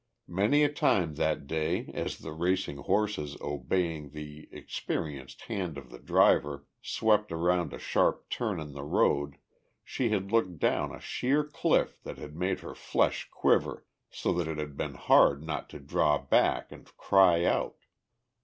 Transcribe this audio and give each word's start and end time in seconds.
Many 0.27 0.63
a 0.63 0.73
time 0.73 1.13
that 1.13 1.45
day 1.45 1.91
as 1.93 2.17
the 2.17 2.31
racing 2.33 2.77
horses 2.77 3.37
obeying 3.39 4.09
the 4.09 4.49
experienced 4.51 5.41
hand 5.43 5.77
of 5.77 5.91
the 5.91 5.99
driver 5.99 6.65
swept 6.81 7.31
around 7.31 7.71
a 7.71 7.77
sharp 7.77 8.27
turn 8.27 8.59
in 8.59 8.71
the 8.73 8.81
road 8.83 9.35
she 9.83 10.09
had 10.09 10.31
looked 10.31 10.57
down 10.57 10.91
a 10.91 10.99
sheer 10.99 11.43
cliff 11.43 12.01
that 12.01 12.17
had 12.17 12.35
made 12.35 12.61
her 12.61 12.73
flesh 12.73 13.29
quiver 13.29 13.85
so 14.09 14.33
that 14.33 14.47
it 14.47 14.57
had 14.57 14.75
been 14.75 14.95
hard 14.95 15.43
not 15.43 15.69
to 15.69 15.79
draw 15.79 16.17
back 16.17 16.71
and 16.71 16.97
cry 16.97 17.45
out. 17.45 17.75